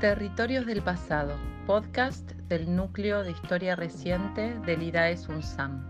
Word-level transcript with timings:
Territorios 0.00 0.64
del 0.64 0.80
Pasado, 0.80 1.36
podcast 1.66 2.30
del 2.48 2.74
Núcleo 2.74 3.22
de 3.22 3.32
Historia 3.32 3.76
Reciente 3.76 4.54
del 4.64 4.82
IDAES 4.82 5.28
UNSAM. 5.28 5.84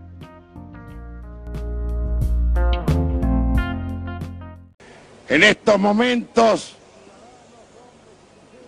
En 5.29 5.43
estos 5.43 5.79
momentos, 5.79 6.75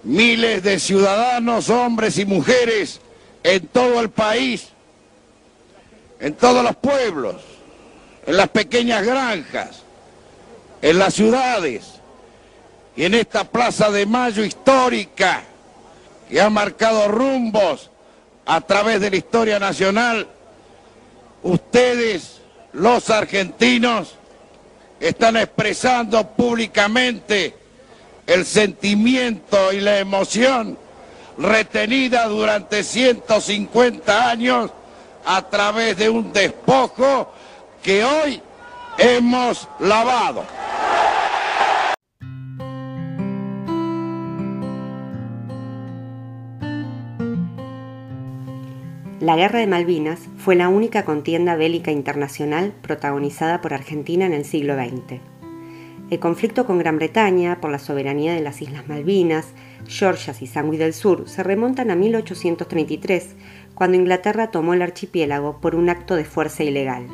miles 0.04 0.64
de 0.64 0.80
ciudadanos, 0.80 1.70
hombres 1.70 2.18
y 2.18 2.26
mujeres 2.26 3.02
en 3.44 3.68
todo 3.68 4.00
el 4.00 4.12
país, 4.12 4.70
en 6.22 6.36
todos 6.36 6.64
los 6.64 6.78
pueblos, 6.78 7.42
en 8.26 8.38
las 8.38 8.48
pequeñas 8.48 9.06
granjas, 9.06 9.84
en 10.82 11.00
las 11.00 11.14
ciudades 11.14 12.00
y 12.96 13.06
en 13.06 13.14
esta 13.16 13.44
Plaza 13.44 13.90
de 13.90 14.06
Mayo 14.06 14.44
histórica 14.44 15.44
que 16.30 16.40
ha 16.40 16.50
marcado 16.50 17.08
rumbos 17.08 17.90
a 18.46 18.62
través 18.62 19.00
de 19.02 19.10
la 19.10 19.16
historia 19.16 19.60
nacional, 19.60 20.28
ustedes, 21.42 22.42
los 22.74 23.10
argentinos, 23.10 24.16
están 25.00 25.38
expresando 25.38 26.30
públicamente 26.30 27.56
el 28.28 28.46
sentimiento 28.46 29.74
y 29.74 29.82
la 29.82 30.00
emoción 30.00 30.78
retenida 31.38 32.28
durante 32.28 32.84
150 32.84 34.30
años 34.30 34.72
a 35.26 35.42
través 35.50 35.98
de 35.98 36.10
un 36.10 36.32
despojo 36.32 37.34
que 37.82 38.04
hoy 38.04 38.42
hemos 38.98 39.68
lavado. 39.80 40.46
La 49.24 49.38
Guerra 49.38 49.60
de 49.60 49.68
Malvinas 49.68 50.20
fue 50.36 50.54
la 50.54 50.68
única 50.68 51.06
contienda 51.06 51.56
bélica 51.56 51.92
internacional 51.92 52.74
protagonizada 52.82 53.62
por 53.62 53.74
Argentina 53.74 54.26
en 54.26 54.34
el 54.34 54.44
siglo 54.44 54.76
XX. 54.76 55.22
El 56.10 56.20
conflicto 56.20 56.66
con 56.66 56.78
Gran 56.78 56.98
Bretaña 56.98 57.62
por 57.62 57.72
la 57.72 57.80
soberanía 57.80 58.34
de 58.34 58.42
las 58.42 58.62
Islas 58.62 58.90
Malvinas, 58.90 59.48
Georgias 59.88 60.42
y 60.42 60.48
Sandwich 60.48 60.78
del 60.78 60.94
Sur 60.94 61.30
se 61.30 61.42
remontan 61.42 61.90
a 61.90 61.96
1833, 61.96 63.36
cuando 63.76 63.96
Inglaterra 63.96 64.52
tomó 64.52 64.74
el 64.74 64.82
archipiélago 64.82 65.62
por 65.62 65.76
un 65.76 65.88
acto 65.88 66.16
de 66.16 66.26
fuerza 66.26 66.66
ilegal. 66.66 67.08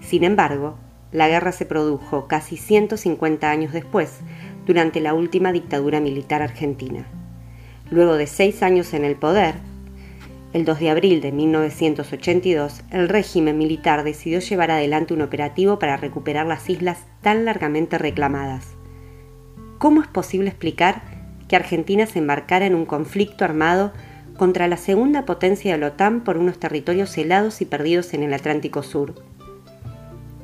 Sin 0.00 0.24
embargo, 0.24 0.74
la 1.12 1.28
guerra 1.28 1.52
se 1.52 1.66
produjo 1.66 2.26
casi 2.26 2.56
150 2.56 3.48
años 3.48 3.72
después, 3.72 4.18
durante 4.66 4.98
la 4.98 5.14
última 5.14 5.52
dictadura 5.52 6.00
militar 6.00 6.42
argentina. 6.42 7.06
Luego 7.92 8.16
de 8.16 8.26
seis 8.26 8.64
años 8.64 8.92
en 8.92 9.04
el 9.04 9.14
poder, 9.14 9.54
el 10.52 10.66
2 10.66 10.80
de 10.80 10.90
abril 10.90 11.20
de 11.22 11.32
1982, 11.32 12.82
el 12.90 13.08
régimen 13.08 13.56
militar 13.56 14.04
decidió 14.04 14.40
llevar 14.40 14.70
adelante 14.70 15.14
un 15.14 15.22
operativo 15.22 15.78
para 15.78 15.96
recuperar 15.96 16.46
las 16.46 16.68
islas 16.68 17.06
tan 17.22 17.46
largamente 17.46 17.96
reclamadas. 17.96 18.74
¿Cómo 19.78 20.02
es 20.02 20.08
posible 20.08 20.50
explicar 20.50 21.02
que 21.48 21.56
Argentina 21.56 22.06
se 22.06 22.18
embarcara 22.18 22.66
en 22.66 22.74
un 22.74 22.84
conflicto 22.84 23.44
armado 23.44 23.92
contra 24.36 24.68
la 24.68 24.76
segunda 24.76 25.24
potencia 25.24 25.72
de 25.72 25.78
la 25.78 25.88
OTAN 25.88 26.22
por 26.22 26.36
unos 26.36 26.58
territorios 26.58 27.16
helados 27.16 27.62
y 27.62 27.64
perdidos 27.64 28.12
en 28.12 28.22
el 28.22 28.34
Atlántico 28.34 28.82
Sur? 28.82 29.14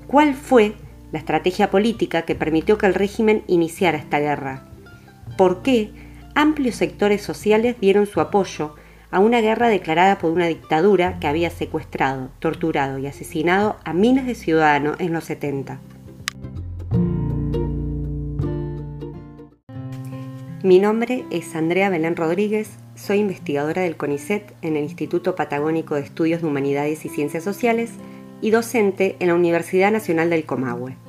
¿Cuál 0.06 0.34
fue 0.34 0.72
la 1.12 1.18
estrategia 1.18 1.70
política 1.70 2.22
que 2.22 2.34
permitió 2.34 2.78
que 2.78 2.86
el 2.86 2.94
régimen 2.94 3.42
iniciara 3.46 3.98
esta 3.98 4.18
guerra? 4.18 4.68
¿Por 5.36 5.62
qué 5.62 5.90
amplios 6.34 6.76
sectores 6.76 7.20
sociales 7.20 7.76
dieron 7.78 8.06
su 8.06 8.20
apoyo 8.20 8.74
a 9.10 9.20
una 9.20 9.40
guerra 9.40 9.68
declarada 9.68 10.18
por 10.18 10.30
una 10.30 10.46
dictadura 10.46 11.18
que 11.18 11.26
había 11.26 11.50
secuestrado, 11.50 12.30
torturado 12.38 12.98
y 12.98 13.06
asesinado 13.06 13.76
a 13.84 13.92
miles 13.92 14.26
de 14.26 14.34
ciudadanos 14.34 14.98
en 15.00 15.12
los 15.12 15.24
70. 15.24 15.78
Mi 20.62 20.80
nombre 20.80 21.24
es 21.30 21.54
Andrea 21.54 21.88
Belén 21.88 22.16
Rodríguez, 22.16 22.70
soy 22.96 23.18
investigadora 23.18 23.82
del 23.82 23.96
CONICET 23.96 24.52
en 24.60 24.76
el 24.76 24.82
Instituto 24.82 25.36
Patagónico 25.36 25.94
de 25.94 26.02
Estudios 26.02 26.42
de 26.42 26.48
Humanidades 26.48 27.04
y 27.04 27.08
Ciencias 27.08 27.44
Sociales 27.44 27.92
y 28.40 28.50
docente 28.50 29.16
en 29.20 29.28
la 29.28 29.34
Universidad 29.34 29.92
Nacional 29.92 30.30
del 30.30 30.44
Comahue. 30.44 31.07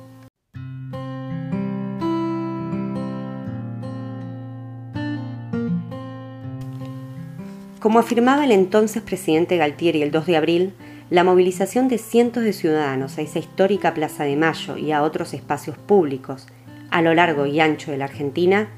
Como 7.80 7.98
afirmaba 7.98 8.44
el 8.44 8.52
entonces 8.52 9.02
presidente 9.02 9.56
Galtieri 9.56 10.02
el 10.02 10.10
2 10.10 10.26
de 10.26 10.36
abril, 10.36 10.74
la 11.08 11.24
movilización 11.24 11.88
de 11.88 11.96
cientos 11.96 12.44
de 12.44 12.52
ciudadanos 12.52 13.16
a 13.16 13.22
esa 13.22 13.38
histórica 13.38 13.94
Plaza 13.94 14.24
de 14.24 14.36
Mayo 14.36 14.76
y 14.76 14.92
a 14.92 15.02
otros 15.02 15.32
espacios 15.32 15.78
públicos 15.78 16.46
a 16.90 17.00
lo 17.00 17.14
largo 17.14 17.46
y 17.46 17.58
ancho 17.58 17.90
de 17.90 17.96
la 17.96 18.04
Argentina 18.04 18.68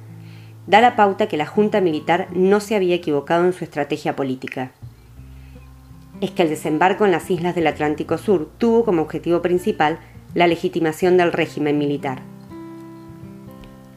da 0.68 0.80
la 0.80 0.94
pauta 0.94 1.26
que 1.26 1.36
la 1.36 1.46
Junta 1.46 1.80
Militar 1.80 2.28
no 2.32 2.60
se 2.60 2.76
había 2.76 2.94
equivocado 2.94 3.44
en 3.44 3.52
su 3.52 3.64
estrategia 3.64 4.14
política. 4.14 4.70
Es 6.20 6.30
que 6.30 6.42
el 6.42 6.48
desembarco 6.48 7.04
en 7.04 7.10
las 7.10 7.28
islas 7.28 7.56
del 7.56 7.66
Atlántico 7.66 8.18
Sur 8.18 8.52
tuvo 8.56 8.84
como 8.84 9.02
objetivo 9.02 9.42
principal 9.42 9.98
la 10.34 10.46
legitimación 10.46 11.16
del 11.16 11.32
régimen 11.32 11.76
militar. 11.76 12.31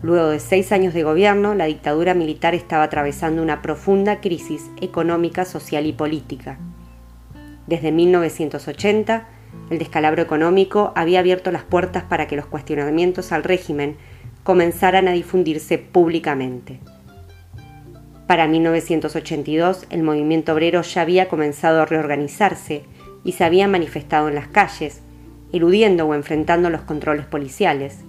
Luego 0.05 0.29
de 0.29 0.39
seis 0.39 0.71
años 0.71 0.93
de 0.93 1.01
gobierno, 1.01 1.55
la 1.55 1.65
dictadura 1.65 2.13
militar 2.13 2.53
estaba 2.53 2.83
atravesando 2.83 3.41
una 3.41 3.63
profunda 3.63 4.21
crisis 4.21 4.69
económica, 4.79 5.45
social 5.45 5.87
y 5.87 5.93
política. 5.93 6.59
Desde 7.65 7.91
1980, 7.91 9.27
el 9.71 9.79
descalabro 9.79 10.21
económico 10.21 10.93
había 10.95 11.21
abierto 11.21 11.51
las 11.51 11.63
puertas 11.63 12.03
para 12.03 12.27
que 12.27 12.35
los 12.35 12.45
cuestionamientos 12.45 13.31
al 13.31 13.43
régimen 13.43 13.97
comenzaran 14.43 15.07
a 15.07 15.11
difundirse 15.11 15.79
públicamente. 15.79 16.79
Para 18.27 18.47
1982, 18.47 19.87
el 19.89 20.03
movimiento 20.03 20.53
obrero 20.53 20.83
ya 20.83 21.01
había 21.01 21.27
comenzado 21.29 21.81
a 21.81 21.85
reorganizarse 21.87 22.83
y 23.23 23.31
se 23.31 23.43
había 23.43 23.67
manifestado 23.67 24.29
en 24.29 24.35
las 24.35 24.49
calles, 24.49 25.01
eludiendo 25.51 26.05
o 26.05 26.13
enfrentando 26.13 26.69
los 26.69 26.81
controles 26.81 27.25
policiales, 27.25 28.05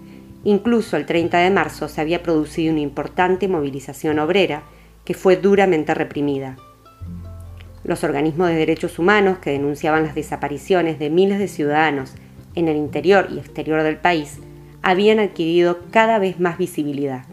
Incluso 0.47 0.97
el 0.97 1.07
30 1.07 1.39
de 1.39 1.51
marzo 1.51 1.89
se 1.89 2.01
había 2.01 2.23
producido 2.23 2.71
una 2.71 2.81
importante 2.81 3.49
movilización 3.49 4.21
obrera 4.21 4.63
que 5.05 5.13
fue 5.13 5.37
duramente 5.37 5.93
reprimida. 5.93 6.57
Los 7.83 8.05
organismos 8.05 8.51
de 8.51 8.55
derechos 8.55 9.01
humanos 9.01 9.39
que 9.39 9.51
denunciaban 9.51 10.05
las 10.05 10.15
desapariciones 10.15 11.01
de 11.01 11.11
miles 11.11 11.41
de 11.41 11.49
ciudadanos 11.49 12.15
en 12.55 12.69
el 12.69 12.77
interior 12.77 13.27
y 13.29 13.41
exterior 13.41 13.83
del 13.83 13.97
país 13.97 14.39
habían 14.83 15.19
adquirido 15.19 15.81
cada 15.91 16.21
vez 16.21 16.39
más 16.39 16.59
visibilidad. 16.59 17.25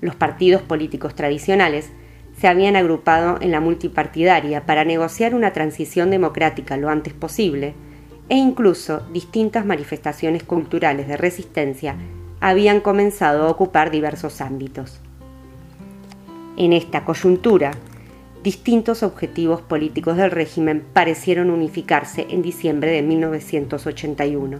Los 0.00 0.14
partidos 0.14 0.62
políticos 0.62 1.14
tradicionales 1.14 1.92
se 2.40 2.48
habían 2.48 2.76
agrupado 2.76 3.36
en 3.42 3.50
la 3.50 3.60
multipartidaria 3.60 4.64
para 4.64 4.86
negociar 4.86 5.34
una 5.34 5.52
transición 5.52 6.10
democrática 6.10 6.78
lo 6.78 6.88
antes 6.88 7.12
posible 7.12 7.74
e 8.28 8.36
incluso 8.36 9.00
distintas 9.12 9.66
manifestaciones 9.66 10.42
culturales 10.42 11.08
de 11.08 11.16
resistencia 11.16 11.96
habían 12.40 12.80
comenzado 12.80 13.44
a 13.44 13.50
ocupar 13.50 13.90
diversos 13.90 14.40
ámbitos. 14.40 15.00
En 16.56 16.72
esta 16.72 17.04
coyuntura, 17.04 17.72
distintos 18.42 19.02
objetivos 19.02 19.62
políticos 19.62 20.16
del 20.16 20.30
régimen 20.30 20.84
parecieron 20.92 21.50
unificarse 21.50 22.26
en 22.30 22.42
diciembre 22.42 22.90
de 22.90 23.02
1981. 23.02 24.58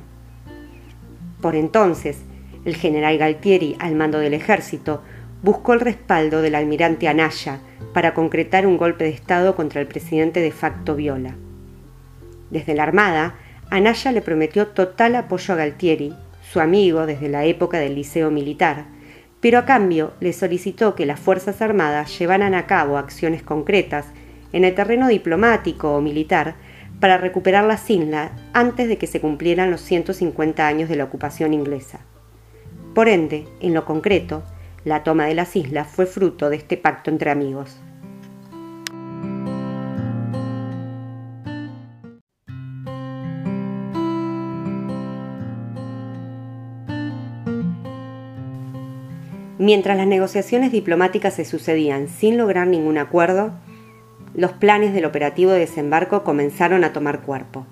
Por 1.40 1.56
entonces, 1.56 2.18
el 2.64 2.76
general 2.76 3.18
Galtieri, 3.18 3.76
al 3.80 3.96
mando 3.96 4.18
del 4.18 4.34
ejército, 4.34 5.02
buscó 5.42 5.72
el 5.72 5.80
respaldo 5.80 6.40
del 6.40 6.54
almirante 6.54 7.08
Anaya 7.08 7.58
para 7.92 8.14
concretar 8.14 8.66
un 8.66 8.76
golpe 8.76 9.04
de 9.04 9.10
Estado 9.10 9.56
contra 9.56 9.80
el 9.80 9.88
presidente 9.88 10.40
de 10.40 10.52
facto 10.52 10.94
Viola. 10.94 11.34
Desde 12.50 12.74
la 12.74 12.84
Armada 12.84 13.34
Anaya 13.72 14.12
le 14.12 14.20
prometió 14.20 14.66
total 14.66 15.16
apoyo 15.16 15.54
a 15.54 15.56
Galtieri, 15.56 16.14
su 16.42 16.60
amigo 16.60 17.06
desde 17.06 17.30
la 17.30 17.46
época 17.46 17.78
del 17.78 17.94
liceo 17.94 18.30
militar, 18.30 18.84
pero 19.40 19.58
a 19.58 19.64
cambio 19.64 20.12
le 20.20 20.34
solicitó 20.34 20.94
que 20.94 21.06
las 21.06 21.18
Fuerzas 21.18 21.62
Armadas 21.62 22.18
llevaran 22.18 22.52
a 22.52 22.66
cabo 22.66 22.98
acciones 22.98 23.42
concretas 23.42 24.04
en 24.52 24.66
el 24.66 24.74
terreno 24.74 25.08
diplomático 25.08 25.96
o 25.96 26.02
militar 26.02 26.56
para 27.00 27.16
recuperar 27.16 27.64
las 27.64 27.88
islas 27.88 28.32
antes 28.52 28.88
de 28.88 28.98
que 28.98 29.06
se 29.06 29.22
cumplieran 29.22 29.70
los 29.70 29.80
150 29.80 30.66
años 30.66 30.90
de 30.90 30.96
la 30.96 31.04
ocupación 31.04 31.54
inglesa. 31.54 32.00
Por 32.94 33.08
ende, 33.08 33.46
en 33.60 33.72
lo 33.72 33.86
concreto, 33.86 34.42
la 34.84 35.02
toma 35.02 35.24
de 35.24 35.34
las 35.34 35.56
islas 35.56 35.88
fue 35.88 36.04
fruto 36.04 36.50
de 36.50 36.56
este 36.56 36.76
pacto 36.76 37.08
entre 37.08 37.30
amigos. 37.30 37.80
Mientras 49.62 49.96
las 49.96 50.08
negociaciones 50.08 50.72
diplomáticas 50.72 51.34
se 51.34 51.44
sucedían 51.44 52.08
sin 52.08 52.36
lograr 52.36 52.66
ningún 52.66 52.98
acuerdo, 52.98 53.52
los 54.34 54.50
planes 54.50 54.92
del 54.92 55.04
operativo 55.04 55.52
de 55.52 55.60
desembarco 55.60 56.24
comenzaron 56.24 56.82
a 56.82 56.92
tomar 56.92 57.20
cuerpo. 57.20 57.64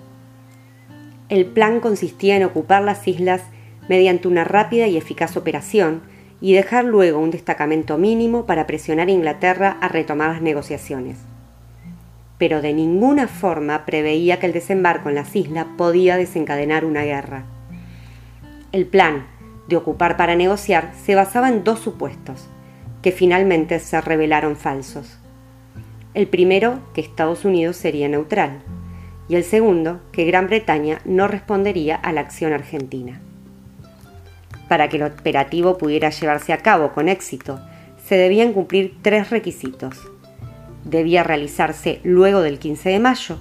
El 1.27 1.47
plan 1.47 1.81
consistía 1.81 2.37
en 2.37 2.45
ocupar 2.45 2.81
las 2.81 3.05
islas 3.09 3.41
mediante 3.89 4.29
una 4.29 4.45
rápida 4.45 4.87
y 4.87 4.95
eficaz 4.95 5.35
operación 5.35 6.01
y 6.39 6.53
dejar 6.53 6.85
luego 6.85 7.19
un 7.19 7.29
destacamento 7.29 7.97
mínimo 7.97 8.45
para 8.45 8.67
presionar 8.67 9.09
a 9.09 9.11
Inglaterra 9.11 9.77
a 9.81 9.89
retomar 9.89 10.29
las 10.29 10.41
negociaciones. 10.41 11.17
Pero 12.37 12.61
de 12.61 12.71
ninguna 12.71 13.27
forma 13.27 13.85
preveía 13.85 14.39
que 14.39 14.45
el 14.45 14.53
desembarco 14.53 15.09
en 15.09 15.15
las 15.15 15.35
islas 15.35 15.65
podía 15.77 16.15
desencadenar 16.15 16.85
una 16.85 17.03
guerra. 17.03 17.43
El 18.71 18.85
plan 18.85 19.25
de 19.71 19.77
ocupar 19.77 20.17
para 20.17 20.35
negociar 20.35 20.91
se 21.03 21.15
basaba 21.15 21.49
en 21.49 21.63
dos 21.63 21.79
supuestos, 21.79 22.47
que 23.01 23.11
finalmente 23.11 23.79
se 23.79 23.99
revelaron 23.99 24.55
falsos. 24.55 25.17
El 26.13 26.27
primero, 26.27 26.79
que 26.93 27.01
Estados 27.01 27.45
Unidos 27.45 27.77
sería 27.77 28.07
neutral, 28.07 28.61
y 29.29 29.35
el 29.35 29.43
segundo, 29.43 30.01
que 30.11 30.25
Gran 30.25 30.47
Bretaña 30.47 30.99
no 31.05 31.27
respondería 31.27 31.95
a 31.95 32.11
la 32.11 32.21
acción 32.21 32.51
argentina. 32.51 33.21
Para 34.67 34.89
que 34.89 34.97
el 34.97 35.03
operativo 35.03 35.77
pudiera 35.77 36.09
llevarse 36.09 36.53
a 36.53 36.57
cabo 36.57 36.91
con 36.91 37.07
éxito, 37.07 37.59
se 38.05 38.15
debían 38.15 38.51
cumplir 38.51 38.97
tres 39.01 39.29
requisitos. 39.29 39.97
Debía 40.83 41.23
realizarse 41.23 42.01
luego 42.03 42.41
del 42.41 42.59
15 42.59 42.89
de 42.89 42.99
mayo, 42.99 43.37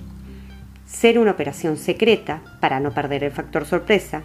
ser 0.86 1.18
una 1.18 1.32
operación 1.32 1.76
secreta 1.76 2.42
para 2.60 2.78
no 2.78 2.92
perder 2.92 3.24
el 3.24 3.32
factor 3.32 3.64
sorpresa, 3.64 4.22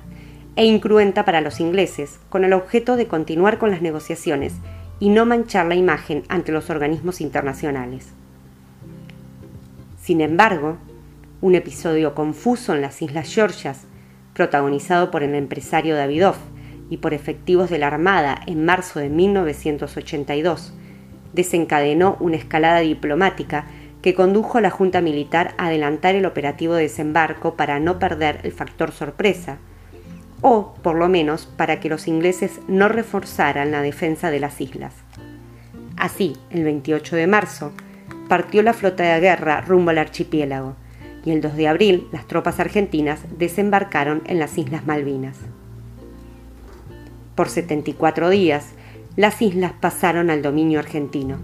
e 0.55 0.65
incruenta 0.65 1.25
para 1.25 1.41
los 1.41 1.59
ingleses, 1.59 2.19
con 2.29 2.43
el 2.43 2.53
objeto 2.53 2.95
de 2.95 3.07
continuar 3.07 3.57
con 3.57 3.71
las 3.71 3.81
negociaciones 3.81 4.53
y 4.99 5.09
no 5.09 5.25
manchar 5.25 5.65
la 5.65 5.75
imagen 5.75 6.23
ante 6.29 6.51
los 6.51 6.69
organismos 6.69 7.21
internacionales. 7.21 8.13
Sin 10.01 10.21
embargo, 10.21 10.77
un 11.41 11.55
episodio 11.55 12.15
confuso 12.15 12.73
en 12.73 12.81
las 12.81 13.01
Islas 13.01 13.33
Georgias, 13.33 13.85
protagonizado 14.33 15.11
por 15.11 15.23
el 15.23 15.35
empresario 15.35 15.95
Davidoff 15.95 16.37
y 16.89 16.97
por 16.97 17.13
efectivos 17.13 17.69
de 17.69 17.79
la 17.79 17.87
Armada 17.87 18.39
en 18.45 18.65
marzo 18.65 18.99
de 18.99 19.09
1982, 19.09 20.73
desencadenó 21.33 22.17
una 22.19 22.37
escalada 22.37 22.79
diplomática 22.79 23.65
que 24.01 24.13
condujo 24.13 24.59
a 24.59 24.61
la 24.61 24.69
Junta 24.69 25.01
Militar 25.01 25.55
a 25.57 25.67
adelantar 25.67 26.15
el 26.15 26.25
operativo 26.25 26.75
de 26.75 26.83
desembarco 26.83 27.55
para 27.55 27.79
no 27.79 27.97
perder 27.97 28.39
el 28.43 28.51
factor 28.51 28.91
sorpresa, 28.91 29.57
o 30.47 30.75
por 30.83 30.95
lo 30.95 31.09
menos 31.09 31.47
para 31.47 31.79
que 31.79 31.89
los 31.89 32.07
ingleses 32.07 32.59
no 32.67 32.87
reforzaran 32.87 33.71
la 33.71 33.81
defensa 33.81 34.29
de 34.29 34.39
las 34.39 34.61
islas. 34.61 34.93
Así, 35.97 36.37
el 36.51 36.63
28 36.63 37.15
de 37.15 37.25
marzo, 37.25 37.71
partió 38.29 38.61
la 38.61 38.73
flota 38.73 39.03
de 39.03 39.19
guerra 39.19 39.61
rumbo 39.61 39.89
al 39.89 39.97
archipiélago, 39.97 40.75
y 41.25 41.31
el 41.31 41.41
2 41.41 41.55
de 41.55 41.67
abril 41.67 42.07
las 42.11 42.27
tropas 42.27 42.59
argentinas 42.59 43.21
desembarcaron 43.39 44.21
en 44.27 44.37
las 44.37 44.55
Islas 44.59 44.85
Malvinas. 44.85 45.35
Por 47.33 47.49
74 47.49 48.29
días, 48.29 48.75
las 49.15 49.41
islas 49.41 49.73
pasaron 49.79 50.29
al 50.29 50.43
dominio 50.43 50.77
argentino, 50.77 51.39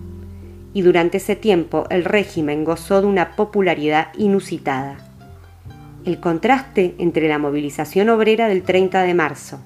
y 0.76 0.84
durante 0.84 1.18
ese 1.18 1.36
tiempo 1.36 1.86
el 1.90 2.06
régimen 2.06 2.64
gozó 2.64 3.02
de 3.02 3.08
una 3.08 3.36
popularidad 3.36 4.10
inusitada 4.16 5.11
el 6.06 6.20
contraste 6.20 6.96
entre 6.98 7.28
la 7.28 7.38
movilización 7.38 8.10
obrera 8.10 8.48
del 8.48 8.64
30 8.64 9.04
de 9.04 9.14
marzo 9.14 9.60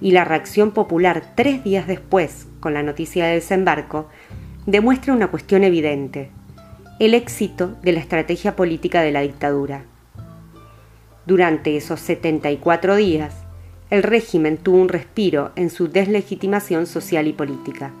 y 0.00 0.10
la 0.12 0.24
reacción 0.24 0.72
popular 0.72 1.32
tres 1.34 1.64
días 1.64 1.86
después 1.86 2.46
con 2.60 2.74
la 2.74 2.82
noticia 2.82 3.26
de 3.26 3.34
desembarco 3.34 4.08
demuestra 4.66 5.12
una 5.12 5.28
cuestión 5.28 5.64
evidente, 5.64 6.30
el 6.98 7.14
éxito 7.14 7.76
de 7.82 7.92
la 7.92 8.00
estrategia 8.00 8.56
política 8.56 9.02
de 9.02 9.12
la 9.12 9.20
dictadura. 9.20 9.84
Durante 11.24 11.76
esos 11.76 12.00
74 12.00 12.96
días, 12.96 13.34
el 13.90 14.02
régimen 14.02 14.56
tuvo 14.56 14.78
un 14.78 14.88
respiro 14.88 15.52
en 15.56 15.70
su 15.70 15.88
deslegitimación 15.88 16.86
social 16.86 17.26
y 17.26 17.32
política 17.32 17.92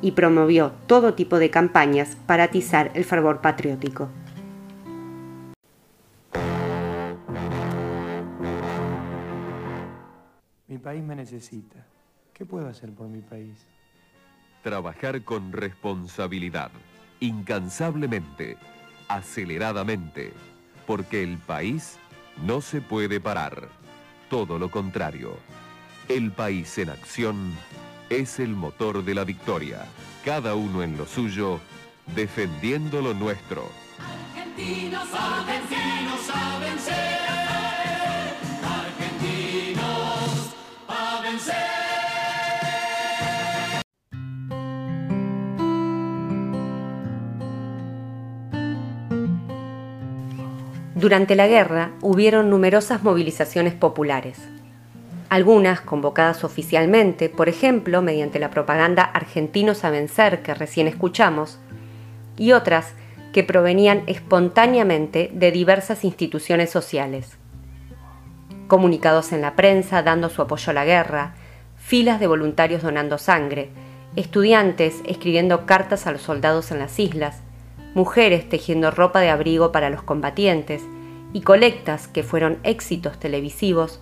y 0.00 0.12
promovió 0.12 0.72
todo 0.86 1.14
tipo 1.14 1.38
de 1.38 1.50
campañas 1.50 2.16
para 2.26 2.44
atizar 2.44 2.90
el 2.94 3.04
fervor 3.04 3.40
patriótico. 3.40 4.08
Mi 10.78 10.84
país 10.84 11.02
me 11.02 11.16
necesita. 11.16 11.84
¿Qué 12.32 12.46
puedo 12.46 12.68
hacer 12.68 12.92
por 12.92 13.08
mi 13.08 13.20
país? 13.20 13.66
Trabajar 14.62 15.24
con 15.24 15.50
responsabilidad, 15.50 16.70
incansablemente, 17.18 18.56
aceleradamente, 19.08 20.32
porque 20.86 21.24
el 21.24 21.38
país 21.38 21.98
no 22.46 22.60
se 22.60 22.80
puede 22.80 23.20
parar. 23.20 23.68
Todo 24.30 24.56
lo 24.56 24.70
contrario. 24.70 25.36
El 26.08 26.30
país 26.30 26.78
en 26.78 26.90
acción 26.90 27.54
es 28.08 28.38
el 28.38 28.54
motor 28.54 29.04
de 29.04 29.16
la 29.16 29.24
victoria. 29.24 29.84
Cada 30.24 30.54
uno 30.54 30.84
en 30.84 30.96
lo 30.96 31.06
suyo, 31.06 31.58
defendiendo 32.14 33.02
lo 33.02 33.14
nuestro. 33.14 33.68
Argentinos, 33.98 35.08
Durante 50.98 51.36
la 51.36 51.46
guerra 51.46 51.92
hubieron 52.02 52.50
numerosas 52.50 53.04
movilizaciones 53.04 53.72
populares, 53.72 54.40
algunas 55.28 55.80
convocadas 55.80 56.42
oficialmente, 56.42 57.28
por 57.28 57.48
ejemplo, 57.48 58.02
mediante 58.02 58.40
la 58.40 58.50
propaganda 58.50 59.04
Argentinos 59.04 59.84
a 59.84 59.90
vencer 59.90 60.42
que 60.42 60.54
recién 60.54 60.88
escuchamos, 60.88 61.60
y 62.36 62.50
otras 62.50 62.94
que 63.32 63.44
provenían 63.44 64.02
espontáneamente 64.08 65.30
de 65.32 65.52
diversas 65.52 66.02
instituciones 66.02 66.70
sociales. 66.70 67.36
Comunicados 68.66 69.30
en 69.30 69.40
la 69.40 69.54
prensa 69.54 70.02
dando 70.02 70.28
su 70.28 70.42
apoyo 70.42 70.72
a 70.72 70.74
la 70.74 70.84
guerra, 70.84 71.34
filas 71.76 72.18
de 72.18 72.26
voluntarios 72.26 72.82
donando 72.82 73.18
sangre, 73.18 73.68
estudiantes 74.16 74.96
escribiendo 75.06 75.64
cartas 75.64 76.08
a 76.08 76.10
los 76.10 76.22
soldados 76.22 76.72
en 76.72 76.80
las 76.80 76.98
islas, 76.98 77.42
mujeres 77.94 78.48
tejiendo 78.48 78.90
ropa 78.90 79.20
de 79.20 79.30
abrigo 79.30 79.72
para 79.72 79.90
los 79.90 80.02
combatientes 80.02 80.82
y 81.32 81.42
colectas 81.42 82.08
que 82.08 82.22
fueron 82.22 82.58
éxitos 82.62 83.18
televisivos, 83.18 84.00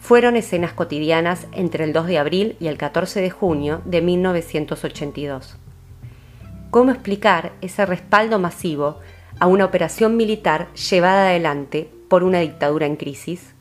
fueron 0.00 0.36
escenas 0.36 0.72
cotidianas 0.72 1.46
entre 1.52 1.84
el 1.84 1.92
2 1.92 2.06
de 2.06 2.18
abril 2.18 2.56
y 2.60 2.66
el 2.66 2.76
14 2.76 3.20
de 3.20 3.30
junio 3.30 3.80
de 3.84 4.02
1982. 4.02 5.56
¿Cómo 6.70 6.90
explicar 6.90 7.52
ese 7.60 7.86
respaldo 7.86 8.38
masivo 8.38 8.98
a 9.38 9.46
una 9.46 9.64
operación 9.64 10.16
militar 10.16 10.72
llevada 10.74 11.28
adelante 11.28 11.88
por 12.08 12.22
una 12.24 12.40
dictadura 12.40 12.86
en 12.86 12.96
crisis? 12.96 13.54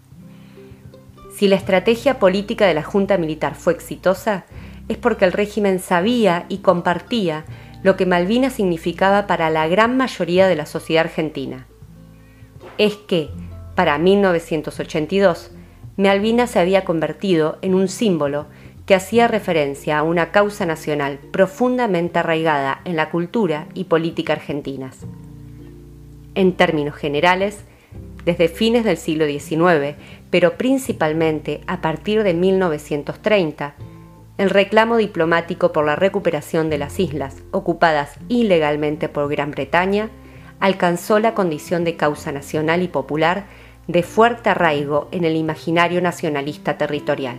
Si 1.36 1.48
la 1.48 1.56
estrategia 1.56 2.20
política 2.20 2.66
de 2.66 2.74
la 2.74 2.84
Junta 2.84 3.18
Militar 3.18 3.56
fue 3.56 3.74
exitosa, 3.74 4.46
es 4.88 4.98
porque 4.98 5.26
el 5.26 5.32
régimen 5.32 5.80
sabía 5.80 6.46
y 6.50 6.58
compartía 6.58 7.46
lo 7.84 7.98
que 7.98 8.06
Malvinas 8.06 8.54
significaba 8.54 9.28
para 9.28 9.50
la 9.50 9.68
gran 9.68 9.98
mayoría 9.98 10.48
de 10.48 10.56
la 10.56 10.66
sociedad 10.66 11.06
argentina. 11.06 11.68
Es 12.78 12.96
que, 12.96 13.30
para 13.76 13.98
1982, 13.98 15.52
Malvinas 15.98 16.52
se 16.52 16.60
había 16.60 16.86
convertido 16.86 17.60
en 17.62 17.76
un 17.76 17.88
símbolo 17.88 18.48
que 18.86 18.96
hacía 18.96 19.28
referencia 19.28 20.00
a 20.00 20.04
una 20.04 20.32
causa 20.32 20.66
nacional 20.66 21.20
profundamente 21.32 22.20
arraigada 22.20 22.82
en 22.86 22.96
la 22.96 23.10
cultura 23.10 23.68
y 23.74 23.86
política 23.86 24.34
argentinas. 24.34 25.00
En 26.36 26.54
términos 26.54 26.96
generales, 26.96 27.64
desde 28.26 28.48
fines 28.48 28.84
del 28.84 28.98
siglo 28.98 29.26
XIX, 29.26 29.96
pero 30.30 30.58
principalmente 30.58 31.62
a 31.68 31.82
partir 31.82 32.24
de 32.24 32.34
1930, 32.34 33.76
el 34.38 34.50
reclamo 34.50 34.98
diplomático 34.98 35.72
por 35.72 35.86
la 35.86 35.96
recuperación 35.96 36.70
de 36.70 36.80
las 36.80 37.00
islas 37.00 37.44
ocupadas 37.52 38.16
ilegalmente 38.30 39.08
por 39.08 39.30
Gran 39.30 39.52
Bretaña 39.52 40.10
alcanzó 40.60 41.20
la 41.20 41.34
condición 41.34 41.84
de 41.84 41.98
causa 41.98 42.32
nacional 42.32 42.82
y 42.82 42.88
popular 42.88 43.46
de 43.88 44.02
fuerte 44.02 44.50
arraigo 44.50 45.08
en 45.12 45.24
el 45.26 45.36
imaginario 45.36 46.02
nacionalista 46.02 46.78
territorial. 46.78 47.38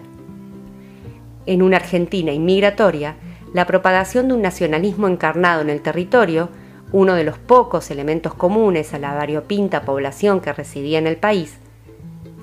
En 1.47 1.63
una 1.63 1.79
Argentina 1.79 2.33
inmigratoria, 2.33 3.17
la 3.53 3.67
propagación 3.67 4.29
de 4.29 4.35
un 4.35 4.43
nacionalismo 4.43 5.09
encarnado 5.09 5.63
en 5.63 5.71
el 5.71 5.81
territorio, 5.81 6.49
uno 6.93 7.15
de 7.15 7.25
los 7.25 7.39
pocos 7.39 7.91
elementos 7.91 8.35
comunes 8.35 8.95
a 8.95 8.99
la 8.99 9.15
variopinta 9.15 9.83
población 9.83 10.41
que 10.41 10.53
residía 10.53 10.99
en 10.99 11.07
el 11.07 11.17
país, 11.17 11.59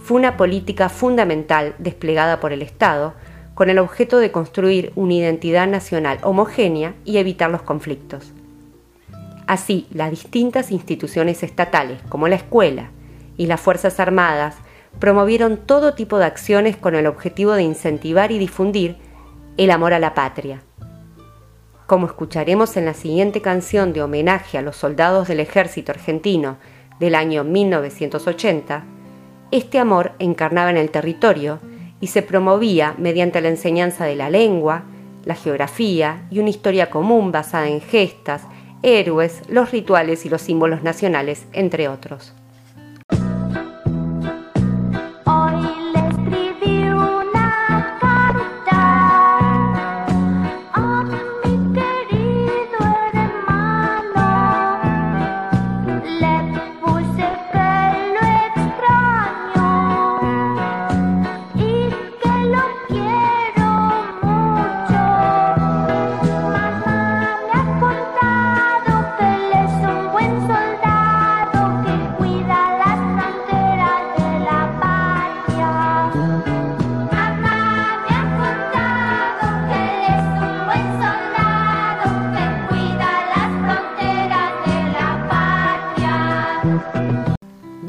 fue 0.03 0.17
una 0.17 0.35
política 0.35 0.89
fundamental 0.89 1.75
desplegada 1.77 2.39
por 2.39 2.51
el 2.53 2.63
Estado 2.63 3.13
con 3.53 3.69
el 3.69 3.79
objeto 3.79 4.19
de 4.19 4.31
construir 4.31 4.91
una 4.95 5.13
identidad 5.13 5.67
nacional 5.67 6.19
homogénea 6.23 6.93
y 7.05 7.17
evitar 7.17 7.49
los 7.49 7.61
conflictos. 7.61 8.31
Así, 9.47 9.87
las 9.91 10.11
distintas 10.11 10.71
instituciones 10.71 11.43
estatales, 11.43 12.01
como 12.09 12.27
la 12.27 12.35
escuela 12.35 12.89
y 13.37 13.47
las 13.47 13.59
Fuerzas 13.59 13.99
Armadas, 13.99 14.55
promovieron 14.99 15.57
todo 15.57 15.93
tipo 15.93 16.17
de 16.17 16.25
acciones 16.25 16.77
con 16.77 16.95
el 16.95 17.07
objetivo 17.07 17.53
de 17.53 17.63
incentivar 17.63 18.31
y 18.31 18.37
difundir 18.37 18.97
el 19.57 19.71
amor 19.71 19.93
a 19.93 19.99
la 19.99 20.13
patria. 20.13 20.61
Como 21.87 22.07
escucharemos 22.07 22.77
en 22.77 22.85
la 22.85 22.93
siguiente 22.93 23.41
canción 23.41 23.91
de 23.91 24.01
homenaje 24.01 24.57
a 24.57 24.61
los 24.61 24.77
soldados 24.77 25.27
del 25.27 25.41
ejército 25.41 25.91
argentino 25.91 26.57
del 26.99 27.15
año 27.15 27.43
1980, 27.43 28.85
este 29.51 29.79
amor 29.79 30.13
encarnaba 30.19 30.69
en 30.69 30.77
el 30.77 30.89
territorio 30.91 31.59
y 32.01 32.07
se 32.07 32.23
promovía 32.23 32.95
mediante 32.97 33.39
la 33.39 33.49
enseñanza 33.49 34.05
de 34.05 34.15
la 34.15 34.29
lengua, 34.29 34.83
la 35.23 35.35
geografía 35.35 36.27
y 36.31 36.39
una 36.39 36.49
historia 36.49 36.89
común 36.89 37.31
basada 37.31 37.69
en 37.69 37.79
gestas, 37.79 38.43
héroes, 38.81 39.43
los 39.47 39.71
rituales 39.71 40.25
y 40.25 40.29
los 40.29 40.41
símbolos 40.41 40.83
nacionales, 40.83 41.45
entre 41.53 41.87
otros. 41.87 42.33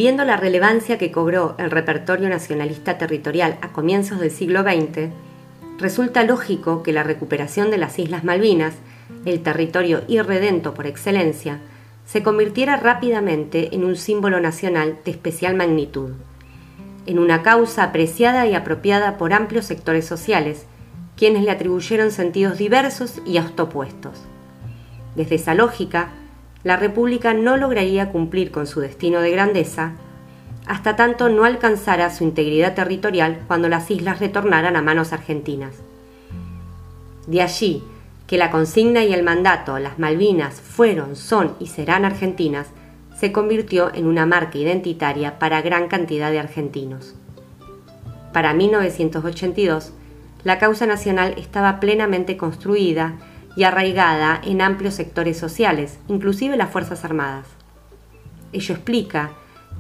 Viendo 0.03 0.25
la 0.25 0.37
relevancia 0.37 0.99
que 0.99 1.13
cobró 1.13 1.55
el 1.59 1.71
repertorio 1.71 2.29
nacionalista 2.29 2.99
territorial 2.99 3.57
a 3.63 3.69
comienzos 3.69 4.19
del 4.19 4.33
siglo 4.33 4.65
XX, 4.65 5.13
resulta 5.79 6.25
lógico 6.25 6.83
que 6.83 6.93
la 6.93 7.05
recuperación 7.05 7.71
de 7.71 7.79
las 7.79 8.01
Islas 8.01 8.25
Malvinas, 8.25 8.75
el 9.27 9.45
territorio 9.45 10.03
irredento 10.09 10.75
por 10.75 10.89
excelencia, 10.89 11.61
se 12.05 12.25
convirtiera 12.25 12.79
rápidamente 12.79 13.77
en 13.77 13.85
un 13.85 13.95
símbolo 13.95 14.41
nacional 14.41 14.99
de 15.05 15.13
especial 15.13 15.55
magnitud, 15.55 16.11
en 17.07 17.21
una 17.21 17.45
causa 17.45 17.85
apreciada 17.85 18.45
y 18.49 18.57
apropiada 18.57 19.17
por 19.17 19.33
amplios 19.33 19.67
sectores 19.67 20.05
sociales, 20.05 20.67
quienes 21.17 21.45
le 21.45 21.53
atribuyeron 21.53 22.11
sentidos 22.11 22.59
diversos 22.59 23.23
y 23.25 23.39
opuestos. 23.39 24.21
Desde 25.15 25.37
esa 25.37 25.55
lógica, 25.55 26.11
la 26.65 26.77
República 26.77 27.35
no 27.35 27.57
lograría 27.57 28.11
cumplir 28.11 28.51
con 28.51 28.67
su 28.67 28.81
destino 28.81 29.21
de 29.21 29.31
grandeza 29.31 29.93
hasta 30.67 30.95
tanto 30.95 31.29
no 31.29 31.45
alcanzara 31.45 32.11
su 32.11 32.25
integridad 32.25 32.75
territorial 32.75 33.41
cuando 33.49 33.69
las 33.69 33.91
islas 33.91 34.21
retornaran 34.21 34.77
a 34.77 34.83
manos 34.83 35.13
argentinas. 35.13 35.75
De 37.27 37.43
allí 37.43 37.83
que 38.27 38.39
la 38.39 38.51
consigna 38.51 39.03
y 39.05 39.13
el 39.13 39.23
mandato 39.23 39.79
Las 39.79 39.99
Malvinas 39.99 40.61
fueron, 40.61 41.17
son 41.17 41.55
y 41.59 41.67
serán 41.67 42.05
argentinas 42.05 42.69
se 43.19 43.31
convirtió 43.31 43.95
en 43.95 44.07
una 44.07 44.27
marca 44.27 44.59
identitaria 44.59 45.39
para 45.39 45.63
gran 45.63 45.89
cantidad 45.89 46.31
de 46.31 46.41
argentinos. 46.41 47.15
Para 48.33 48.55
1982, 48.55 49.93
la 50.45 50.59
causa 50.59 50.87
nacional 50.87 51.35
estaba 51.37 51.79
plenamente 51.79 52.37
construida 52.37 53.15
y 53.57 53.65
arraigada 53.65 54.41
en 54.45 54.61
amplios 54.61 54.95
sectores 54.95 55.39
sociales, 55.39 55.99
inclusive 56.09 56.57
las 56.57 56.71
Fuerzas 56.71 57.05
Armadas. 57.05 57.47
Ello 58.53 58.75
explica 58.75 59.31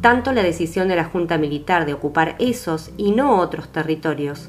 tanto 0.00 0.32
la 0.32 0.42
decisión 0.42 0.88
de 0.88 0.96
la 0.96 1.04
Junta 1.04 1.38
Militar 1.38 1.86
de 1.86 1.94
ocupar 1.94 2.36
esos 2.38 2.90
y 2.96 3.12
no 3.12 3.38
otros 3.38 3.68
territorios, 3.68 4.48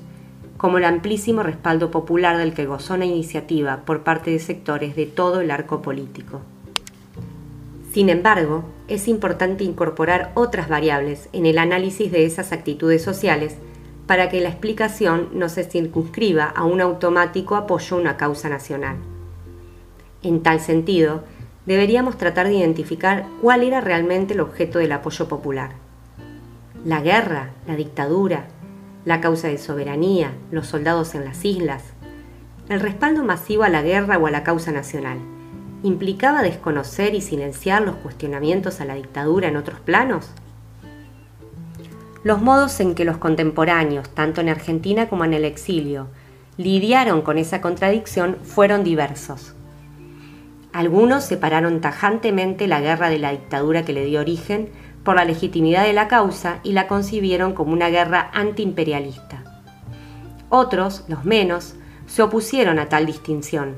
como 0.57 0.77
el 0.77 0.85
amplísimo 0.85 1.43
respaldo 1.43 1.91
popular 1.91 2.37
del 2.37 2.53
que 2.53 2.65
gozó 2.65 2.95
la 2.97 3.05
iniciativa 3.05 3.81
por 3.85 4.03
parte 4.03 4.31
de 4.31 4.39
sectores 4.39 4.95
de 4.95 5.05
todo 5.05 5.41
el 5.41 5.51
arco 5.51 5.81
político. 5.81 6.41
Sin 7.91 8.09
embargo, 8.09 8.63
es 8.87 9.07
importante 9.07 9.63
incorporar 9.63 10.31
otras 10.33 10.67
variables 10.67 11.29
en 11.33 11.45
el 11.45 11.57
análisis 11.57 12.11
de 12.11 12.25
esas 12.25 12.51
actitudes 12.51 13.03
sociales 13.03 13.57
para 14.07 14.29
que 14.29 14.41
la 14.41 14.49
explicación 14.49 15.29
no 15.33 15.47
se 15.47 15.63
circunscriba 15.63 16.45
a 16.45 16.63
un 16.63 16.81
automático 16.81 17.55
apoyo 17.55 17.97
a 17.97 17.99
una 17.99 18.17
causa 18.17 18.49
nacional. 18.49 18.95
En 20.23 20.41
tal 20.41 20.61
sentido, 20.61 21.23
deberíamos 21.65 22.17
tratar 22.17 22.47
de 22.47 22.53
identificar 22.53 23.25
cuál 23.41 23.61
era 23.61 23.81
realmente 23.81 24.33
el 24.33 24.39
objeto 24.39 24.79
del 24.79 24.93
apoyo 24.93 25.27
popular. 25.27 25.71
La 26.85 27.01
guerra, 27.01 27.51
la 27.67 27.75
dictadura, 27.75 28.45
la 29.03 29.19
causa 29.19 29.49
de 29.49 29.57
soberanía, 29.57 30.31
los 30.49 30.67
soldados 30.67 31.13
en 31.13 31.25
las 31.25 31.43
islas, 31.43 31.83
el 32.69 32.79
respaldo 32.79 33.23
masivo 33.25 33.63
a 33.63 33.69
la 33.69 33.81
guerra 33.81 34.17
o 34.17 34.27
a 34.27 34.31
la 34.31 34.43
causa 34.43 34.71
nacional, 34.71 35.17
¿implicaba 35.83 36.41
desconocer 36.41 37.13
y 37.15 37.19
silenciar 37.19 37.81
los 37.81 37.95
cuestionamientos 37.95 38.79
a 38.79 38.85
la 38.85 38.95
dictadura 38.95 39.49
en 39.49 39.57
otros 39.57 39.81
planos? 39.81 40.31
Los 42.23 42.41
modos 42.41 42.79
en 42.79 42.95
que 42.95 43.03
los 43.03 43.17
contemporáneos, 43.17 44.09
tanto 44.09 44.39
en 44.39 44.47
Argentina 44.47 45.09
como 45.09 45.25
en 45.25 45.33
el 45.33 45.43
exilio, 45.43 46.07
lidiaron 46.55 47.21
con 47.21 47.37
esa 47.37 47.59
contradicción 47.59 48.37
fueron 48.43 48.85
diversos. 48.85 49.55
Algunos 50.73 51.23
separaron 51.23 51.81
tajantemente 51.81 52.65
la 52.67 52.81
guerra 52.81 53.09
de 53.09 53.19
la 53.19 53.29
dictadura 53.29 53.85
que 53.85 53.93
le 53.93 54.05
dio 54.05 54.19
origen 54.19 54.69
por 55.03 55.15
la 55.15 55.23
legitimidad 55.23 55.83
de 55.83 55.93
la 55.93 56.07
causa 56.07 56.59
y 56.63 56.71
la 56.71 56.87
concibieron 56.87 57.53
como 57.53 57.73
una 57.73 57.89
guerra 57.89 58.31
antiimperialista. 58.33 59.43
Otros, 60.49 61.05
los 61.07 61.25
menos, 61.25 61.75
se 62.07 62.23
opusieron 62.23 62.79
a 62.79 62.89
tal 62.89 63.05
distinción. 63.05 63.75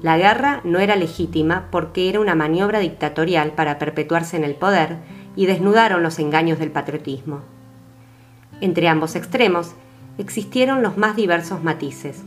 La 0.00 0.16
guerra 0.16 0.62
no 0.64 0.78
era 0.78 0.96
legítima 0.96 1.68
porque 1.70 2.08
era 2.08 2.20
una 2.20 2.34
maniobra 2.34 2.78
dictatorial 2.78 3.52
para 3.52 3.78
perpetuarse 3.78 4.38
en 4.38 4.44
el 4.44 4.54
poder 4.54 4.96
y 5.36 5.44
desnudaron 5.44 6.02
los 6.02 6.18
engaños 6.18 6.58
del 6.58 6.70
patriotismo. 6.70 7.40
Entre 8.62 8.88
ambos 8.88 9.14
extremos 9.14 9.74
existieron 10.16 10.82
los 10.82 10.96
más 10.96 11.16
diversos 11.16 11.62
matices 11.62 12.22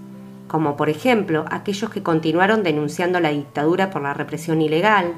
como 0.47 0.75
por 0.75 0.89
ejemplo 0.89 1.45
aquellos 1.49 1.89
que 1.89 2.03
continuaron 2.03 2.63
denunciando 2.63 3.19
la 3.19 3.29
dictadura 3.29 3.89
por 3.89 4.01
la 4.01 4.13
represión 4.13 4.61
ilegal, 4.61 5.13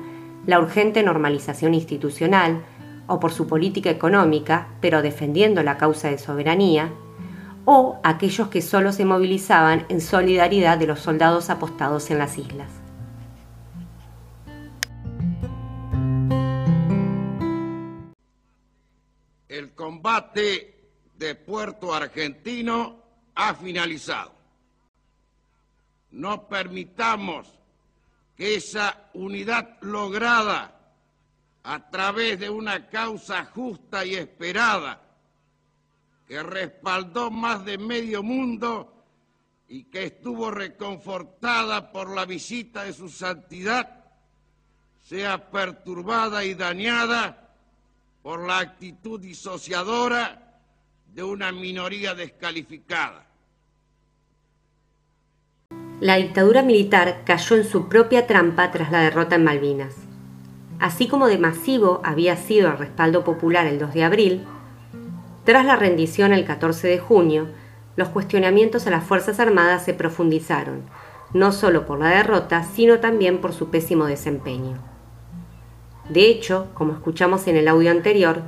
la 0.46 0.60
urgente 0.60 1.04
normalización 1.04 1.74
institucional 1.74 2.64
o 3.08 3.20
por 3.20 3.32
su 3.32 3.48
política 3.48 3.90
económica, 3.90 4.68
pero 4.82 5.02
defendiendo 5.02 5.64
la 5.64 5.78
causa 5.78 6.10
de 6.10 6.18
soberanía, 6.18 6.92
o 7.66 8.00
aquellos 8.04 8.48
que 8.48 8.62
solo 8.62 8.92
se 8.92 9.06
movilizaban 9.06 9.86
en 9.90 10.02
solidaridad 10.02 10.78
de 10.78 10.88
los 10.88 11.00
soldados 11.00 11.50
apostados 11.50 12.10
en 12.10 12.18
las 12.18 12.38
islas. 12.38 12.72
El 19.48 19.74
combate 19.74 20.76
de 21.16 21.36
Puerto 21.36 21.94
Argentino 21.94 22.96
ha 23.36 23.54
finalizado 23.54 24.39
no 26.12 26.48
permitamos 26.48 27.48
que 28.36 28.56
esa 28.56 29.10
unidad 29.14 29.78
lograda 29.82 30.76
a 31.64 31.90
través 31.90 32.40
de 32.40 32.50
una 32.50 32.88
causa 32.88 33.46
justa 33.46 34.06
y 34.06 34.16
esperada 34.16 35.02
que 36.28 36.42
respaldó 36.42 37.30
más 37.30 37.66
de 37.66 37.78
medio 37.78 38.24
mundo 38.24 38.94
y 39.68 39.84
que 39.86 40.06
estuvo 40.06 40.50
reconfortada 40.50 41.92
por 41.92 42.16
la 42.16 42.26
visita 42.26 42.84
de 42.84 42.94
su 42.94 43.10
santidad, 43.10 44.06
sea 45.04 45.52
perturbada 45.52 46.44
y 46.44 46.56
dañada 46.56 47.56
por 48.24 48.48
la 48.48 48.60
actitud 48.60 49.20
disociadora 49.20 50.60
de 51.08 51.24
una 51.24 51.52
minoría 51.52 52.16
descalificada 52.16 53.29
la 56.02 56.16
dictadura 56.16 56.62
militar 56.62 57.24
cayó 57.26 57.58
en 57.58 57.66
su 57.66 57.90
propia 57.90 58.26
trampa 58.26 58.72
tras 58.72 58.90
la 58.90 59.02
derrota 59.02 59.36
en 59.36 59.44
Malvinas. 59.44 59.96
Así 60.80 61.10
como 61.10 61.28
de 61.28 61.38
masivo 61.38 62.00
había 62.06 62.38
sido 62.38 62.70
el 62.70 62.78
respaldo 62.78 63.26
popular 63.26 63.68
el 63.68 63.80
2 63.80 63.94
de 63.94 64.04
abril, 64.06 64.46
tras 65.44 65.66
la 65.66 65.76
rendición 65.76 66.32
el 66.32 66.46
14 66.46 66.88
de 66.88 67.00
junio, 67.00 67.48
los 67.98 68.08
cuestionamientos 68.10 68.88
a 68.88 68.92
las 68.92 69.04
Fuerzas 69.04 69.42
Armadas 69.42 69.84
se 69.84 69.94
profundizaron, 69.94 70.84
no 71.34 71.52
solo 71.52 71.86
por 71.86 72.00
la 72.00 72.10
derrota, 72.10 72.64
sino 72.64 73.00
también 73.00 73.40
por 73.40 73.52
su 73.52 73.70
pésimo 73.70 74.06
desempeño. 74.06 74.78
De 76.08 76.28
hecho, 76.28 76.68
como 76.76 76.94
escuchamos 76.94 77.46
en 77.48 77.58
el 77.58 77.68
audio 77.68 77.92
anterior, 77.92 78.42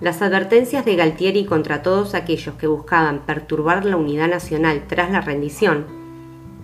las 0.00 0.22
advertencias 0.22 0.84
de 0.84 0.94
Galtieri 0.94 1.46
contra 1.46 1.82
todos 1.82 2.14
aquellos 2.14 2.54
que 2.54 2.68
buscaban 2.68 3.20
perturbar 3.20 3.84
la 3.84 3.96
unidad 3.96 4.28
nacional 4.28 4.84
tras 4.86 5.10
la 5.10 5.20
rendición 5.20 6.01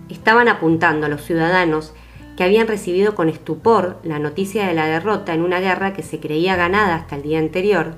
estaban 0.09 0.47
apuntando 0.47 1.05
a 1.05 1.09
los 1.09 1.23
ciudadanos 1.23 1.93
que 2.37 2.43
habían 2.43 2.67
recibido 2.67 3.15
con 3.15 3.29
estupor 3.29 3.97
la 4.03 4.17
noticia 4.17 4.65
de 4.65 4.73
la 4.73 4.85
derrota 4.85 5.33
en 5.33 5.41
una 5.41 5.59
guerra 5.59 5.93
que 5.93 6.03
se 6.03 6.19
creía 6.19 6.55
ganada 6.55 6.95
hasta 6.95 7.15
el 7.15 7.21
día 7.21 7.39
anterior, 7.39 7.95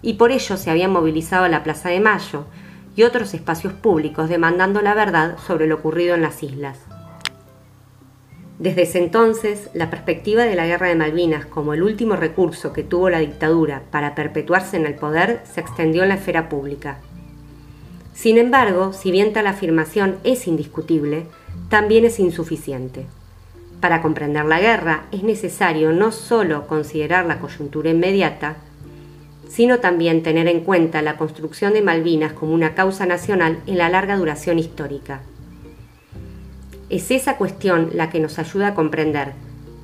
y 0.00 0.14
por 0.14 0.32
ello 0.32 0.56
se 0.56 0.70
habían 0.70 0.92
movilizado 0.92 1.44
a 1.44 1.48
la 1.48 1.62
Plaza 1.62 1.90
de 1.90 2.00
Mayo 2.00 2.46
y 2.96 3.04
otros 3.04 3.34
espacios 3.34 3.72
públicos 3.72 4.28
demandando 4.28 4.82
la 4.82 4.94
verdad 4.94 5.36
sobre 5.46 5.66
lo 5.66 5.76
ocurrido 5.76 6.14
en 6.14 6.22
las 6.22 6.42
islas. 6.42 6.78
Desde 8.58 8.82
ese 8.82 8.98
entonces, 8.98 9.70
la 9.74 9.90
perspectiva 9.90 10.44
de 10.44 10.54
la 10.54 10.66
Guerra 10.66 10.88
de 10.88 10.94
Malvinas 10.94 11.46
como 11.46 11.74
el 11.74 11.82
último 11.82 12.16
recurso 12.16 12.72
que 12.72 12.84
tuvo 12.84 13.10
la 13.10 13.18
dictadura 13.18 13.82
para 13.90 14.14
perpetuarse 14.14 14.76
en 14.76 14.86
el 14.86 14.94
poder 14.94 15.40
se 15.44 15.60
extendió 15.60 16.02
en 16.02 16.10
la 16.10 16.14
esfera 16.14 16.48
pública. 16.48 16.98
Sin 18.14 18.38
embargo, 18.38 18.92
si 18.92 19.10
bien 19.10 19.32
tal 19.32 19.46
afirmación 19.48 20.16
es 20.22 20.46
indiscutible, 20.46 21.26
también 21.68 22.04
es 22.04 22.18
insuficiente. 22.18 23.06
Para 23.80 24.00
comprender 24.02 24.44
la 24.44 24.60
guerra 24.60 25.04
es 25.10 25.22
necesario 25.22 25.92
no 25.92 26.12
solo 26.12 26.66
considerar 26.66 27.26
la 27.26 27.38
coyuntura 27.38 27.90
inmediata, 27.90 28.56
sino 29.48 29.80
también 29.80 30.22
tener 30.22 30.48
en 30.48 30.60
cuenta 30.60 31.02
la 31.02 31.16
construcción 31.16 31.72
de 31.72 31.82
Malvinas 31.82 32.32
como 32.32 32.54
una 32.54 32.74
causa 32.74 33.06
nacional 33.06 33.58
en 33.66 33.78
la 33.78 33.88
larga 33.88 34.16
duración 34.16 34.58
histórica. 34.58 35.20
Es 36.88 37.10
esa 37.10 37.36
cuestión 37.36 37.90
la 37.92 38.08
que 38.08 38.20
nos 38.20 38.38
ayuda 38.38 38.68
a 38.68 38.74
comprender 38.74 39.32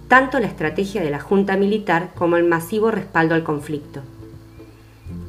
tanto 0.08 0.40
la 0.40 0.46
estrategia 0.46 1.02
de 1.02 1.10
la 1.10 1.20
Junta 1.20 1.56
Militar 1.56 2.10
como 2.14 2.36
el 2.36 2.44
masivo 2.44 2.90
respaldo 2.90 3.34
al 3.34 3.44
conflicto. 3.44 4.02